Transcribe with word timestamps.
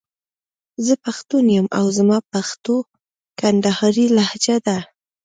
زه 0.85 0.93
پښتون 1.05 1.45
يم 1.57 1.67
او 1.77 1.85
زما 1.97 2.17
پښتو 2.31 2.75
کندهارۍ 3.39 4.07
لهجه 4.17 4.57
ده. 4.67 4.77